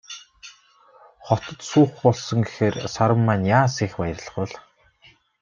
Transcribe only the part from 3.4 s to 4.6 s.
яасан их баярлах бол.